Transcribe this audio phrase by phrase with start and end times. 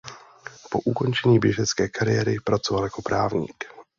[0.71, 3.63] Po ukončení běžecké kariéry pracoval jako právník.